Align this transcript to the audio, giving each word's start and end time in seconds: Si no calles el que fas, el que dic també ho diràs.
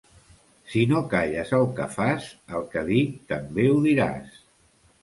Si 0.71 0.81
no 0.91 1.01
calles 1.11 1.53
el 1.59 1.67
que 1.81 1.87
fas, 1.99 2.27
el 2.61 2.67
que 2.73 2.87
dic 2.91 3.17
també 3.35 3.71
ho 3.77 3.79
diràs. 3.89 4.43